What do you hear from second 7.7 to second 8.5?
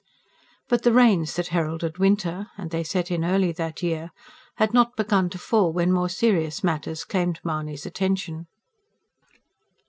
attention.